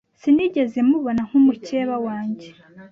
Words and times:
Sinigeze 0.21 0.77
mubona 0.89 1.21
nk’umukeba 1.27 1.95
wanjye 2.05 2.47